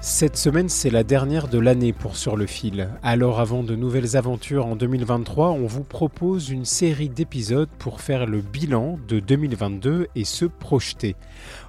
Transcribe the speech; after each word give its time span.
Cette 0.00 0.36
semaine, 0.36 0.68
c'est 0.68 0.90
la 0.90 1.02
dernière 1.02 1.48
de 1.48 1.58
l'année 1.58 1.92
pour 1.92 2.16
Sur 2.16 2.36
le 2.36 2.46
fil. 2.46 2.88
Alors 3.02 3.40
avant 3.40 3.64
de 3.64 3.74
nouvelles 3.74 4.16
aventures 4.16 4.64
en 4.64 4.76
2023, 4.76 5.50
on 5.50 5.66
vous 5.66 5.82
propose 5.82 6.50
une 6.50 6.64
série 6.64 7.08
d'épisodes 7.08 7.68
pour 7.80 8.00
faire 8.00 8.26
le 8.26 8.40
bilan 8.40 9.00
de 9.08 9.18
2022 9.18 10.06
et 10.14 10.24
se 10.24 10.44
projeter. 10.44 11.16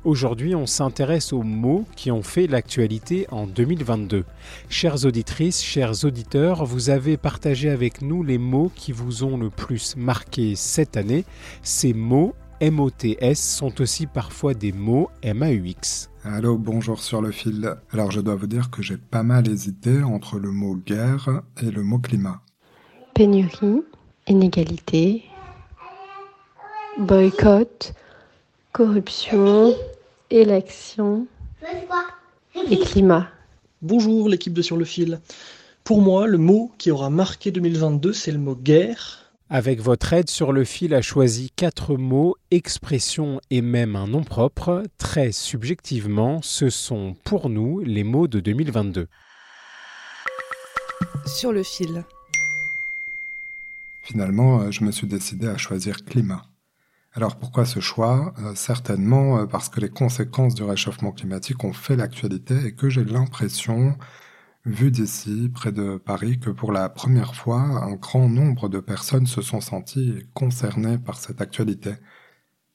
Aujourd'hui, 0.04 0.54
on 0.54 0.68
s'intéresse 0.68 1.34
aux 1.34 1.42
mots 1.42 1.86
qui 1.96 2.12
ont 2.12 2.22
fait 2.22 2.46
l'actualité 2.46 3.26
en 3.32 3.48
2022. 3.48 4.26
Chères 4.70 5.06
auditrices, 5.06 5.64
chers 5.64 6.06
auditeurs, 6.06 6.66
vous 6.66 6.92
avez 6.92 7.18
partagé 7.18 7.72
avec 7.72 8.04
nous 8.04 8.22
les 8.22 8.38
mots 8.38 8.72
qui 8.76 8.92
vous 8.92 9.24
ont 9.24 9.38
le 9.38 9.50
plus 9.50 9.96
marqué 9.98 10.56
cette 10.56 10.98
année. 10.98 11.26
Ces 11.64 11.94
mots 11.94 12.36
MOTS 12.62 13.36
sont 13.36 13.80
aussi 13.80 14.06
parfois 14.06 14.54
des 14.54 14.74
mots 14.74 15.10
MAUX. 15.24 16.10
Allô, 16.26 16.58
bonjour 16.58 17.02
sur 17.02 17.22
le 17.22 17.32
fil. 17.32 17.74
Alors 17.92 18.12
je 18.12 18.20
dois 18.20 18.36
vous 18.36 18.48
dire 18.48 18.70
que 18.70 18.82
j'ai 18.82 18.98
pas 18.98 19.24
mal 19.24 19.48
hésité 19.48 20.04
entre 20.04 20.40
le 20.40 20.52
mot 20.52 20.76
guerre 20.76 21.42
et 21.62 21.72
le 21.72 21.84
mot 21.84 22.00
climat. 22.00 22.42
Pénurie, 23.14 23.84
inégalité, 24.28 25.24
boycott, 26.98 27.94
corruption, 28.74 29.74
élection 30.30 31.28
et 32.70 32.78
climat. 32.78 33.30
Bonjour 33.82 34.28
l'équipe 34.28 34.54
de 34.54 34.62
Sur 34.62 34.76
le 34.76 34.84
fil. 34.84 35.22
Pour 35.86 36.02
moi, 36.02 36.28
le 36.28 36.38
mot 36.38 36.74
qui 36.78 36.92
aura 36.92 37.10
marqué 37.10 37.52
2022, 37.52 38.12
c'est 38.12 38.34
le 38.34 38.38
mot 38.38 38.56
guerre. 38.56 39.29
Avec 39.52 39.82
votre 39.82 40.14
aide 40.14 40.30
sur 40.30 40.54
le 40.54 40.64
fil 40.64 40.94
a 40.94 41.02
choisi 41.02 41.50
quatre 41.50 41.96
mots, 41.96 42.36
expressions 42.52 43.42
et 43.50 43.64
même 43.64 43.96
un 43.96 44.06
nom 44.06 44.24
propre. 44.24 44.84
Très 45.00 45.32
subjectivement, 45.32 46.44
ce 46.44 46.70
sont 46.70 47.16
pour 47.24 47.50
nous 47.50 47.80
les 47.80 48.04
mots 48.04 48.28
de 48.28 48.42
2022. 48.42 49.08
Sur 51.26 51.52
le 51.52 51.64
fil. 51.64 52.04
Finalement, 54.04 54.62
euh, 54.62 54.72
je 54.72 54.84
me 54.84 54.92
suis 54.92 55.08
décidé 55.08 55.48
à 55.48 55.58
choisir 55.58 56.06
climat. 56.06 56.44
Alors 57.14 57.36
pourquoi 57.36 57.66
ce 57.66 57.80
choix? 57.80 58.36
Euh, 58.38 58.54
Certainement 58.54 59.40
euh, 59.40 59.46
parce 59.48 59.68
que 59.70 59.80
les 59.80 59.90
conséquences 59.90 60.54
du 60.54 60.62
réchauffement 60.62 61.12
climatique 61.12 61.64
ont 61.64 61.74
fait 61.74 61.96
l'actualité 61.96 62.54
et 62.66 62.74
que 62.74 62.88
j'ai 62.88 63.04
l'impression, 63.04 63.98
vu 64.70 64.92
d'ici, 64.92 65.50
près 65.54 65.72
de 65.72 65.98
Paris, 65.98 66.40
que 66.40 66.50
pour 66.50 66.72
la 66.72 66.90
première 66.90 67.36
fois, 67.36 67.60
un 67.60 67.96
grand 67.96 68.30
nombre 68.30 68.70
de 68.70 68.80
personnes 68.80 69.26
se 69.26 69.42
sont 69.42 69.62
senties 69.62 70.28
concernées 70.34 70.98
par 70.98 71.16
cette 71.16 71.42
actualité. 71.42 71.92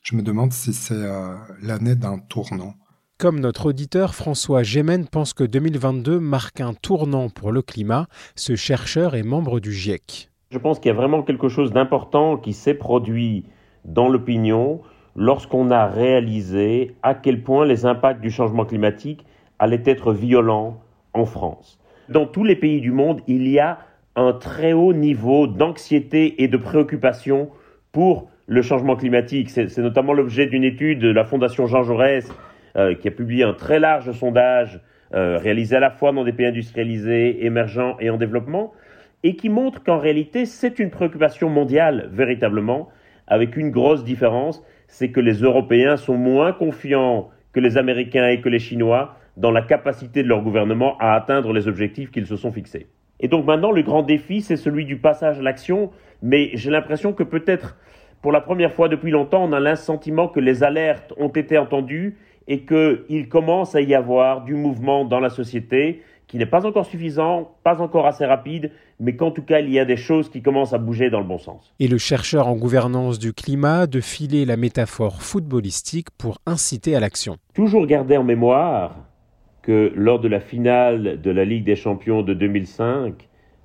Je 0.01 0.17
me 0.17 0.23
demande 0.23 0.53
si 0.53 0.73
c'est 0.73 0.95
euh, 0.95 1.35
l'année 1.63 1.95
d'un 1.95 2.19
tournant. 2.19 2.75
Comme 3.17 3.41
notre 3.41 3.67
auditeur 3.67 4.15
François 4.15 4.63
Gémen 4.63 5.07
pense 5.07 5.33
que 5.33 5.45
2022 5.45 6.19
marque 6.19 6.61
un 6.61 6.75
tournant 6.75 7.31
pour 7.31 7.53
le 7.53 7.63
climat, 7.63 8.07
ce 8.35 8.57
chercheur 8.57 9.15
est 9.15 9.23
membre 9.23 9.61
du 9.61 9.73
GIEC. 9.73 10.31
Je 10.51 10.59
pense 10.59 10.79
qu'il 10.79 10.89
y 10.89 10.95
a 10.95 10.97
vraiment 10.97 11.23
quelque 11.23 11.49
chose 11.49 11.73
d'important 11.73 12.37
qui 12.37 12.53
s'est 12.53 12.75
produit 12.75 13.47
dans 13.85 14.09
l'opinion 14.09 14.81
lorsqu'on 15.17 15.71
a 15.71 15.87
réalisé 15.87 16.97
à 17.03 17.15
quel 17.15 17.43
point 17.43 17.65
les 17.65 17.87
impacts 17.87 18.21
du 18.21 18.31
changement 18.31 18.65
climatique 18.65 19.25
allaient 19.59 19.83
être 19.87 20.13
violents 20.13 20.83
en 21.13 21.25
France. 21.25 21.79
Dans 22.11 22.27
tous 22.27 22.45
les 22.45 22.57
pays 22.57 22.83
du 22.83 22.93
monde, 22.93 23.23
il 23.27 23.49
y 23.49 23.59
a 23.59 23.79
un 24.15 24.35
très 24.35 24.75
haut 24.75 24.93
niveau 24.93 25.47
d'anxiété 25.47 26.43
et 26.43 26.49
de 26.49 26.59
préoccupation 26.59 27.49
pour 27.93 28.29
le 28.47 28.61
changement 28.61 28.95
climatique. 28.95 29.49
C'est 29.49 29.79
notamment 29.79 30.13
l'objet 30.13 30.47
d'une 30.47 30.65
étude 30.65 30.99
de 30.99 31.09
la 31.09 31.25
Fondation 31.25 31.67
Jean 31.67 31.83
Jaurès 31.83 32.31
euh, 32.77 32.95
qui 32.95 33.09
a 33.09 33.11
publié 33.11 33.45
un 33.45 33.55
très 33.55 33.79
large 33.79 34.13
sondage 34.13 34.81
euh, 35.15 35.39
réalisé 35.39 35.77
à 35.77 35.81
la 35.81 35.91
fois 35.91 36.13
dans 36.13 36.25
des 36.25 36.33
pays 36.33 36.47
industrialisés, 36.47 37.47
émergents 37.47 37.97
et 38.01 38.11
en 38.11 38.19
développement, 38.19 38.73
et 39.23 39.37
qui 39.37 39.49
montre 39.49 39.83
qu'en 39.83 39.99
réalité 39.99 40.45
c'est 40.45 40.79
une 40.79 40.91
préoccupation 40.91 41.49
mondiale 41.49 42.11
véritablement, 42.13 42.91
avec 43.27 43.57
une 43.57 43.71
grosse 43.71 44.05
différence, 44.05 44.63
c'est 44.89 45.11
que 45.11 45.21
les 45.21 45.41
Européens 45.41 45.97
sont 45.97 46.19
moins 46.19 46.53
confiants 46.53 47.31
que 47.55 47.61
les 47.61 47.79
Américains 47.79 48.29
et 48.29 48.43
que 48.43 48.51
les 48.51 48.59
Chinois 48.59 49.17
dans 49.37 49.51
la 49.51 49.63
capacité 49.63 50.23
de 50.23 50.29
leur 50.29 50.43
gouvernement 50.43 50.97
à 50.99 51.15
atteindre 51.15 51.53
les 51.53 51.69
objectifs 51.69 52.11
qu'ils 52.11 52.27
se 52.27 52.37
sont 52.37 52.53
fixés. 52.53 52.87
Et 53.21 53.29
donc 53.29 53.47
maintenant, 53.47 53.71
le 53.71 53.83
grand 53.83 54.03
défi, 54.03 54.41
c'est 54.41 54.57
celui 54.57 54.85
du 54.85 54.97
passage 54.97 55.39
à 55.39 55.43
l'action, 55.43 55.91
mais 56.23 56.51
j'ai 56.55 56.71
l'impression 56.71 57.13
que 57.13 57.23
peut-être 57.23 57.77
pour 58.23 58.33
la 58.33 58.41
première 58.41 58.73
fois 58.73 58.89
depuis 58.89 59.11
longtemps, 59.11 59.45
on 59.45 59.53
a 59.53 59.61
l'assentiment 59.61 60.29
que 60.29 60.41
les 60.41 60.63
alertes 60.63 61.13
ont 61.19 61.29
été 61.29 61.59
entendues 61.59 62.17
et 62.49 62.65
qu'il 62.65 63.29
commence 63.29 63.75
à 63.75 63.81
y 63.81 63.95
avoir 63.95 64.45
du 64.45 64.55
mouvement 64.55 65.05
dans 65.05 65.21
la 65.21 65.31
société 65.31 66.03
qui 66.27 66.39
n'est 66.39 66.47
pas 66.47 66.67
encore 66.67 66.87
suffisant, 66.87 67.55
pas 67.63 67.81
encore 67.81 68.07
assez 68.07 68.25
rapide, 68.25 68.73
mais 68.99 69.15
qu'en 69.15 69.31
tout 69.31 69.43
cas, 69.43 69.61
il 69.61 69.71
y 69.71 69.79
a 69.79 69.85
des 69.85 69.97
choses 69.97 70.31
qui 70.31 70.43
commencent 70.43 70.73
à 70.73 70.79
bouger 70.79 71.11
dans 71.11 71.21
le 71.21 71.27
bon 71.27 71.39
sens. 71.39 71.75
Et 71.81 71.87
le 71.87 71.99
chercheur 71.99 72.49
en 72.49 72.57
gouvernance 72.57 73.19
du 73.19 73.33
climat 73.33 73.87
de 73.87 74.01
filer 74.01 74.45
la 74.45 74.57
métaphore 74.57 75.23
footballistique 75.23 76.09
pour 76.17 76.39
inciter 76.47 76.97
à 76.97 77.01
l'action. 77.01 77.37
Toujours 77.55 77.87
garder 77.87 78.17
en 78.17 78.25
mémoire 78.25 78.97
que 79.65 79.91
lors 79.97 80.21
de 80.21 80.29
la 80.29 80.41
finale 80.41 81.23
de 81.23 81.31
la 81.31 81.47
Ligue 81.47 81.65
des 81.65 81.75
Champions 81.75 82.21
de 82.21 82.35
2005, 82.35 83.15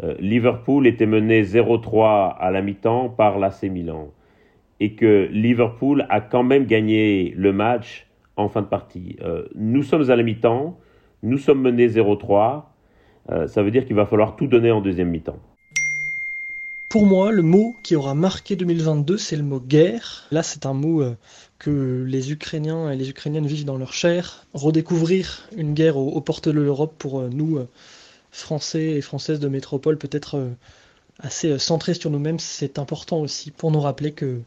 euh, 0.02 0.16
Liverpool 0.20 0.88
était 0.88 1.06
mené 1.06 1.44
0-3 1.44 2.38
à 2.40 2.52
la 2.52 2.62
mi-temps 2.62 3.10
par 3.10 3.38
l'AC 3.38 3.64
Milan 3.64 4.08
et 4.80 4.94
que 4.94 5.28
Liverpool 5.30 6.06
a 6.10 6.22
quand 6.22 6.44
même 6.44 6.66
gagné 6.66 7.34
le 7.36 7.52
match 7.52 8.08
en 8.38 8.48
fin 8.48 8.62
de 8.62 8.68
partie. 8.68 9.18
Euh, 9.22 9.44
nous 9.56 9.84
sommes 9.84 10.10
à 10.10 10.16
la 10.16 10.24
mi-temps, 10.24 10.80
nous 11.22 11.38
sommes 11.38 11.62
menés 11.62 11.88
0-3, 11.88 12.64
euh, 13.32 13.48
ça 13.48 13.62
veut 13.62 13.72
dire 13.72 13.84
qu'il 13.86 13.98
va 13.98 14.06
falloir 14.06 14.38
tout 14.38 14.48
donner 14.48 14.72
en 14.72 14.80
deuxième 14.80 15.10
mi-temps. 15.10 15.40
Pour 16.90 17.06
moi, 17.06 17.32
le 17.32 17.44
mot 17.44 17.76
qui 17.84 17.96
aura 17.96 18.16
marqué 18.16 18.56
2022, 18.56 19.20
c'est 19.20 19.36
le 19.36 19.44
mot 19.44 19.60
guerre. 19.60 20.26
Là, 20.32 20.42
c'est 20.42 20.66
un 20.66 20.74
mot 20.74 21.04
euh, 21.04 21.16
que 21.60 22.04
les 22.08 22.32
Ukrainiens 22.32 22.90
et 22.92 22.96
les 22.96 23.12
Ukrainiennes 23.12 23.46
vivent 23.46 23.66
dans 23.66 23.78
leur 23.78 23.94
chair. 23.94 24.48
Redécouvrir 24.56 25.48
une 25.56 25.76
guerre 25.76 25.98
aux, 25.98 26.20
portes 26.22 26.50
de 26.50 26.60
l'Europe 26.60 26.96
pour 26.98 27.20
euh, 27.20 27.30
nous, 27.32 27.58
euh, 27.58 27.68
Français 28.32 28.86
et 28.86 29.02
Françaises 29.02 29.40
de 29.40 29.48
métropole, 29.48 30.00
peut-être 30.00 30.50
assez 31.20 31.60
centrés 31.60 31.94
sur 31.94 32.10
nous-mêmes, 32.10 32.40
c'est 32.40 32.80
important 32.80 33.20
aussi 33.20 33.52
pour 33.52 33.70
nous 33.70 33.82
rappeler 33.82 34.12
que, 34.12 34.42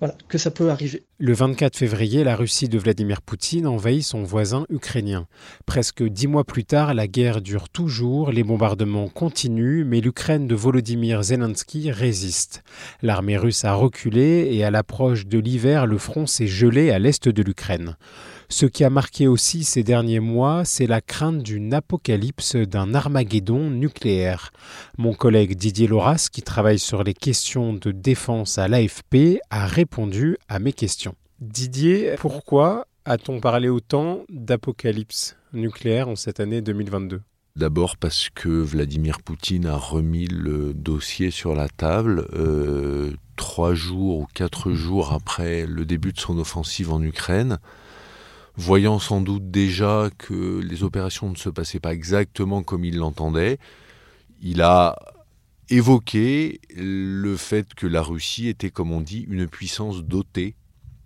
voilà, 0.00 0.14
que 0.28 0.38
ça 0.38 0.50
peut 0.50 0.70
arriver. 0.70 1.02
Le 1.18 1.32
24 1.32 1.76
février, 1.76 2.22
la 2.22 2.36
Russie 2.36 2.68
de 2.68 2.78
Vladimir 2.78 3.20
Poutine 3.20 3.66
envahit 3.66 4.04
son 4.04 4.22
voisin 4.22 4.64
ukrainien. 4.70 5.26
Presque 5.66 6.04
dix 6.04 6.28
mois 6.28 6.44
plus 6.44 6.64
tard, 6.64 6.94
la 6.94 7.08
guerre 7.08 7.40
dure 7.40 7.68
toujours, 7.68 8.30
les 8.30 8.44
bombardements 8.44 9.08
continuent, 9.08 9.84
mais 9.84 10.00
l'Ukraine 10.00 10.46
de 10.46 10.54
Volodymyr 10.54 11.24
Zelensky 11.24 11.90
résiste. 11.90 12.62
L'armée 13.02 13.36
russe 13.36 13.64
a 13.64 13.74
reculé 13.74 14.48
et 14.52 14.62
à 14.62 14.70
l'approche 14.70 15.26
de 15.26 15.40
l'hiver, 15.40 15.86
le 15.86 15.98
front 15.98 16.26
s'est 16.26 16.46
gelé 16.46 16.92
à 16.92 17.00
l'est 17.00 17.28
de 17.28 17.42
l'Ukraine. 17.42 17.96
Ce 18.50 18.64
qui 18.64 18.82
a 18.82 18.88
marqué 18.88 19.26
aussi 19.26 19.62
ces 19.62 19.82
derniers 19.82 20.20
mois, 20.20 20.64
c'est 20.64 20.86
la 20.86 21.02
crainte 21.02 21.42
d'une 21.42 21.74
apocalypse 21.74 22.56
d'un 22.56 22.94
Armageddon 22.94 23.68
nucléaire. 23.68 24.52
Mon 24.96 25.12
collègue 25.12 25.54
Didier 25.54 25.86
Loras, 25.86 26.28
qui 26.32 26.40
travaille 26.40 26.78
sur 26.78 27.04
les 27.04 27.12
questions 27.12 27.74
de 27.74 27.90
défense 27.90 28.56
à 28.56 28.66
l'AFP, 28.66 29.40
a 29.50 29.66
répondu 29.66 29.87
à 30.48 30.58
mes 30.58 30.72
questions. 30.72 31.14
Didier, 31.40 32.14
pourquoi 32.18 32.86
a-t-on 33.04 33.40
parlé 33.40 33.68
autant 33.68 34.24
d'apocalypse 34.28 35.36
nucléaire 35.52 36.08
en 36.08 36.16
cette 36.16 36.40
année 36.40 36.60
2022 36.60 37.20
D'abord 37.56 37.96
parce 37.96 38.28
que 38.32 38.48
Vladimir 38.48 39.20
Poutine 39.20 39.66
a 39.66 39.76
remis 39.76 40.26
le 40.26 40.72
dossier 40.72 41.32
sur 41.32 41.54
la 41.54 41.68
table 41.68 42.28
euh, 42.32 43.12
trois 43.34 43.74
jours 43.74 44.20
ou 44.20 44.26
quatre 44.32 44.70
jours 44.70 45.12
après 45.12 45.66
le 45.66 45.84
début 45.84 46.12
de 46.12 46.20
son 46.20 46.38
offensive 46.38 46.92
en 46.92 47.02
Ukraine. 47.02 47.58
voyant 48.56 49.00
sans 49.00 49.20
doute 49.20 49.50
déjà 49.50 50.10
que 50.16 50.60
les 50.60 50.84
opérations 50.84 51.30
ne 51.30 51.36
se 51.36 51.48
passaient 51.48 51.80
pas 51.80 51.92
exactement 51.92 52.62
comme 52.62 52.84
il 52.84 52.98
l'entendait, 52.98 53.58
il 54.40 54.62
a 54.62 54.96
évoqué 55.70 56.60
le 56.74 57.36
fait 57.36 57.74
que 57.74 57.86
la 57.86 58.02
Russie 58.02 58.48
était, 58.48 58.70
comme 58.70 58.92
on 58.92 59.00
dit, 59.00 59.26
une 59.28 59.46
puissance 59.46 60.04
dotée. 60.04 60.56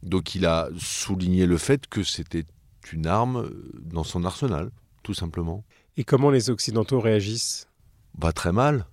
Donc 0.03 0.35
il 0.35 0.47
a 0.47 0.69
souligné 0.79 1.47
le 1.47 1.59
fait 1.59 1.87
que 1.87 2.03
c'était 2.03 2.45
une 2.93 3.07
arme 3.07 3.51
dans 3.81 4.05
son 4.05 4.25
arsenal, 4.25 4.71
tout 5.03 5.15
simplement. 5.15 5.65
Et 5.97 6.05
comment 6.05 6.31
les 6.31 6.51
Occidentaux 6.51 7.01
réagissent? 7.01 7.69
Bah 8.17 8.33
très 8.33 8.53
mal. 8.53 8.87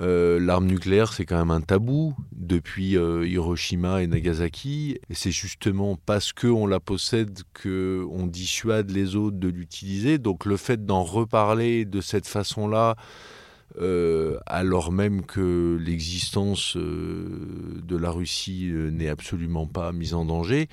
Euh, 0.00 0.40
l'arme 0.40 0.66
nucléaire, 0.66 1.12
c'est 1.12 1.24
quand 1.24 1.38
même 1.38 1.52
un 1.52 1.60
tabou 1.60 2.14
depuis 2.32 2.96
euh, 2.96 3.26
Hiroshima 3.26 4.02
et 4.02 4.06
Nagasaki. 4.06 4.98
Et 5.08 5.14
c'est 5.14 5.30
justement 5.30 5.96
parce 6.04 6.32
qu'on 6.32 6.66
la 6.66 6.80
possède 6.80 7.40
qu'on 7.62 8.26
dissuade 8.26 8.90
les 8.90 9.16
autres 9.16 9.38
de 9.38 9.48
l'utiliser. 9.48 10.18
Donc 10.18 10.44
le 10.44 10.56
fait 10.56 10.84
d'en 10.84 11.02
reparler 11.02 11.84
de 11.84 12.00
cette 12.00 12.26
façon-là, 12.26 12.96
euh, 13.80 14.38
alors 14.46 14.92
même 14.92 15.24
que 15.24 15.78
l'existence 15.80 16.76
de 16.76 17.96
la 17.96 18.10
Russie 18.10 18.70
n'est 18.72 19.08
absolument 19.08 19.66
pas 19.66 19.92
mise 19.92 20.14
en 20.14 20.24
danger, 20.24 20.68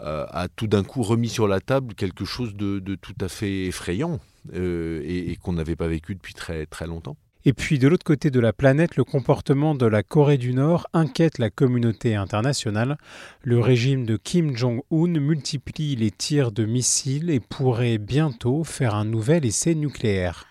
a 0.00 0.48
tout 0.56 0.66
d'un 0.66 0.82
coup 0.82 1.02
remis 1.02 1.28
sur 1.28 1.46
la 1.48 1.60
table 1.60 1.94
quelque 1.94 2.24
chose 2.24 2.54
de, 2.54 2.94
tout 2.96 3.14
à 3.20 3.28
fait 3.28 3.66
effrayant 3.66 4.20
et, 4.52 5.30
et 5.30 5.36
qu'on 5.36 5.52
n'avait 5.52 5.76
pas 5.76 5.88
vécu 5.88 6.14
depuis 6.14 6.34
très 6.34 6.66
très 6.66 6.86
longtemps. 6.86 7.16
Et 7.46 7.52
puis 7.52 7.78
de 7.78 7.88
l'autre 7.88 8.04
côté 8.04 8.30
de 8.30 8.40
la 8.40 8.54
planète, 8.54 8.96
le 8.96 9.04
comportement 9.04 9.74
de 9.74 9.84
la 9.84 10.02
Corée 10.02 10.38
du 10.38 10.54
Nord 10.54 10.86
inquiète 10.94 11.38
la 11.38 11.50
communauté 11.50 12.14
internationale. 12.14 12.96
Le 13.42 13.60
régime 13.60 14.06
de 14.06 14.16
Kim 14.16 14.56
Jong-un 14.56 15.20
multiplie 15.20 15.94
les 15.94 16.10
tirs 16.10 16.52
de 16.52 16.64
missiles 16.64 17.28
et 17.28 17.40
pourrait 17.40 17.98
bientôt 17.98 18.64
faire 18.64 18.94
un 18.94 19.04
nouvel 19.04 19.44
essai 19.44 19.74
nucléaire. 19.74 20.46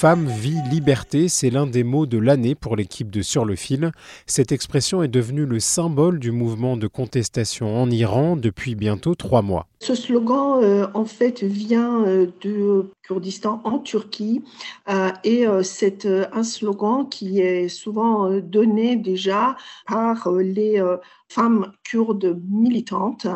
Femme, 0.00 0.28
vie, 0.28 0.56
liberté, 0.70 1.28
c'est 1.28 1.50
l'un 1.50 1.66
des 1.66 1.84
mots 1.84 2.06
de 2.06 2.16
l'année 2.16 2.54
pour 2.54 2.74
l'équipe 2.74 3.10
de 3.10 3.20
Sur 3.20 3.44
le 3.44 3.54
fil. 3.54 3.92
Cette 4.24 4.50
expression 4.50 5.02
est 5.02 5.08
devenue 5.08 5.44
le 5.44 5.60
symbole 5.60 6.18
du 6.18 6.32
mouvement 6.32 6.78
de 6.78 6.86
contestation 6.86 7.76
en 7.78 7.90
Iran 7.90 8.34
depuis 8.34 8.74
bientôt 8.74 9.14
trois 9.14 9.42
mois. 9.42 9.66
Ce 9.82 9.94
slogan, 9.94 10.58
euh, 10.62 10.86
en 10.94 11.04
fait, 11.04 11.42
vient 11.42 12.02
euh, 12.06 12.28
de 12.40 12.88
Kurdistan 13.02 13.60
en 13.64 13.78
Turquie 13.78 14.42
euh, 14.88 15.10
et 15.22 15.44
c'est 15.62 16.06
un 16.06 16.44
slogan 16.44 17.06
qui 17.06 17.42
est 17.42 17.68
souvent 17.68 18.40
donné 18.40 18.96
déjà 18.96 19.54
par 19.86 20.30
les 20.32 20.82
femmes 21.28 21.72
kurdes 21.84 22.40
militantes 22.48 23.26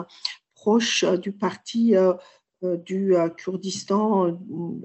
proches 0.54 1.04
du 1.20 1.30
parti 1.30 1.94
du 2.84 3.16
euh, 3.16 3.28
Kurdistan 3.28 4.26
euh, 4.26 4.32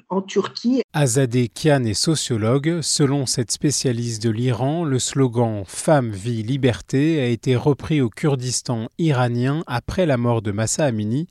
en 0.09 0.21
Turquie. 0.21 0.81
Azadeh 0.93 1.49
Kian 1.49 1.83
est 1.83 1.93
sociologue. 1.93 2.79
Selon 2.81 3.25
cette 3.25 3.51
spécialiste 3.51 4.21
de 4.23 4.29
l'Iran, 4.29 4.83
le 4.83 4.99
slogan 4.99 5.63
Femme, 5.65 6.11
vie, 6.11 6.43
liberté 6.43 7.21
a 7.21 7.27
été 7.27 7.55
repris 7.55 8.01
au 8.01 8.09
Kurdistan 8.09 8.89
iranien 8.97 9.63
après 9.67 10.05
la 10.05 10.17
mort 10.17 10.41
de 10.41 10.51
Massa 10.51 10.85
Amini. 10.85 11.27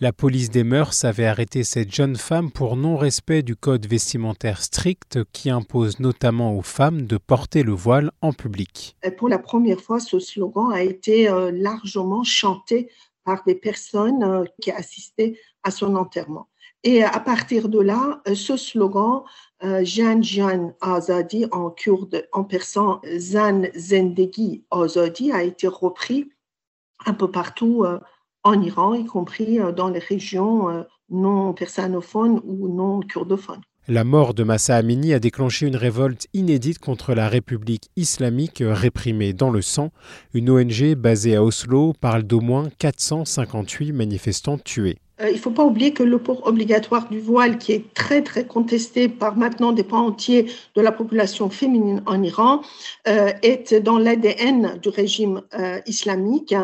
La 0.00 0.12
police 0.12 0.50
des 0.50 0.64
mœurs 0.64 1.04
avait 1.04 1.26
arrêté 1.26 1.64
cette 1.64 1.94
jeune 1.94 2.16
femme 2.16 2.50
pour 2.50 2.76
non-respect 2.76 3.42
du 3.42 3.56
code 3.56 3.86
vestimentaire 3.86 4.62
strict 4.62 5.18
qui 5.32 5.50
impose 5.50 6.00
notamment 6.00 6.56
aux 6.56 6.62
femmes 6.62 7.06
de 7.06 7.18
porter 7.18 7.62
le 7.62 7.72
voile 7.72 8.10
en 8.22 8.32
public. 8.32 8.96
pour 9.18 9.28
la 9.28 9.38
première 9.38 9.80
fois, 9.80 10.00
ce 10.00 10.18
slogan 10.18 10.72
a 10.72 10.82
été 10.82 11.28
largement 11.52 12.24
chanté 12.24 12.88
par 13.24 13.42
des 13.44 13.54
personnes 13.54 14.46
qui 14.60 14.70
assistaient 14.70 15.38
à 15.62 15.70
son 15.70 15.94
enterrement. 15.96 16.48
Et 16.82 17.02
à 17.02 17.20
partir 17.20 17.68
de 17.68 17.78
là, 17.78 18.22
euh, 18.26 18.34
ce 18.34 18.56
slogan, 18.56 19.22
euh, 19.62 19.84
Jan 19.84 20.22
Jan 20.22 20.74
Azadi 20.80 21.46
en 21.52 21.70
kurde, 21.70 22.26
en 22.32 22.44
persan 22.44 23.00
Zan 23.18 23.66
Zendegi 23.74 24.64
Azadi, 24.70 25.30
a 25.30 25.42
été 25.42 25.66
repris 25.66 26.30
un 27.04 27.12
peu 27.12 27.30
partout 27.30 27.84
euh, 27.84 28.00
en 28.44 28.62
Iran, 28.62 28.94
y 28.94 29.04
compris 29.04 29.58
dans 29.76 29.90
les 29.90 29.98
régions 29.98 30.86
non 31.10 31.52
persanophones 31.52 32.40
ou 32.44 32.68
non 32.68 33.00
kurdophones. 33.00 33.60
La 33.92 34.04
mort 34.04 34.34
de 34.34 34.44
Massa 34.44 34.76
Amini 34.76 35.14
a 35.14 35.18
déclenché 35.18 35.66
une 35.66 35.74
révolte 35.74 36.28
inédite 36.32 36.78
contre 36.78 37.12
la 37.12 37.28
République 37.28 37.90
islamique 37.96 38.62
réprimée 38.64 39.32
dans 39.32 39.50
le 39.50 39.62
sang. 39.62 39.90
Une 40.32 40.48
ONG 40.48 40.94
basée 40.94 41.34
à 41.34 41.42
Oslo 41.42 41.92
parle 42.00 42.22
d'au 42.22 42.40
moins 42.40 42.68
458 42.78 43.90
manifestants 43.90 44.58
tués. 44.58 44.98
Euh, 45.20 45.28
il 45.28 45.34
ne 45.34 45.38
faut 45.38 45.50
pas 45.50 45.64
oublier 45.64 45.92
que 45.92 46.04
le 46.04 46.18
port 46.18 46.46
obligatoire 46.46 47.08
du 47.08 47.18
voile, 47.18 47.58
qui 47.58 47.72
est 47.72 47.92
très 47.92 48.22
très 48.22 48.46
contesté 48.46 49.08
par 49.08 49.36
maintenant 49.36 49.72
des 49.72 49.82
pans 49.82 50.06
entiers 50.06 50.46
de 50.76 50.80
la 50.80 50.92
population 50.92 51.50
féminine 51.50 52.00
en 52.06 52.22
Iran, 52.22 52.62
euh, 53.08 53.32
est 53.42 53.74
dans 53.74 53.98
l'ADN 53.98 54.78
du 54.80 54.88
régime 54.88 55.42
euh, 55.58 55.80
islamique. 55.86 56.54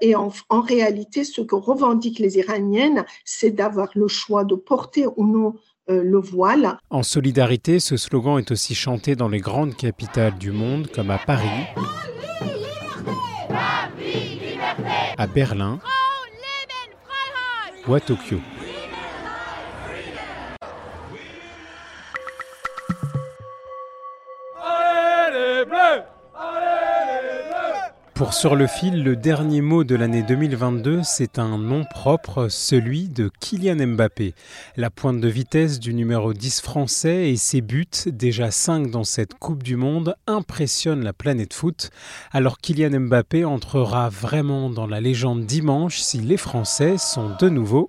et 0.00 0.14
en, 0.14 0.30
en, 0.50 0.60
réalité, 0.60 1.24
ce 1.24 1.40
que 1.40 1.54
revendiquent 1.54 2.18
les 2.18 2.36
Iraniennes, 2.38 3.04
c'est 3.24 3.50
d'avoir 3.50 3.88
le 3.94 4.08
choix 4.08 4.44
de 4.44 4.54
porter 4.54 5.06
ou 5.16 5.26
non 5.26 5.54
le 5.90 6.18
voile. 6.18 6.78
En 6.90 7.02
solidarité, 7.02 7.80
ce 7.80 7.96
slogan 7.96 8.38
est 8.38 8.50
aussi 8.50 8.74
chanté 8.74 9.16
dans 9.16 9.28
les 9.28 9.40
grandes 9.40 9.76
capitales 9.76 10.38
du 10.38 10.52
monde, 10.52 10.88
comme 10.94 11.10
à 11.10 11.18
Paris, 11.18 11.66
à 15.18 15.26
Berlin 15.26 15.80
ou 17.86 17.94
à 17.94 18.00
Tokyo. 18.00 18.38
Pour 28.20 28.34
Sur 28.34 28.54
le 28.54 28.66
fil, 28.66 29.02
le 29.02 29.16
dernier 29.16 29.62
mot 29.62 29.82
de 29.82 29.94
l'année 29.94 30.22
2022, 30.22 31.00
c'est 31.04 31.38
un 31.38 31.56
nom 31.56 31.84
propre, 31.84 32.48
celui 32.48 33.08
de 33.08 33.30
Kylian 33.40 33.86
Mbappé. 33.86 34.34
La 34.76 34.90
pointe 34.90 35.22
de 35.22 35.28
vitesse 35.28 35.80
du 35.80 35.94
numéro 35.94 36.34
10 36.34 36.60
français 36.60 37.30
et 37.30 37.36
ses 37.36 37.62
buts, 37.62 37.86
déjà 38.04 38.50
5 38.50 38.90
dans 38.90 39.04
cette 39.04 39.32
Coupe 39.38 39.62
du 39.62 39.76
Monde, 39.76 40.16
impressionnent 40.26 41.02
la 41.02 41.14
planète 41.14 41.54
foot. 41.54 41.92
Alors 42.30 42.58
Kylian 42.58 43.00
Mbappé 43.00 43.46
entrera 43.46 44.10
vraiment 44.10 44.68
dans 44.68 44.86
la 44.86 45.00
légende 45.00 45.46
dimanche 45.46 45.98
si 46.00 46.18
les 46.18 46.36
Français 46.36 46.98
sont 46.98 47.30
de 47.40 47.48
nouveau... 47.48 47.88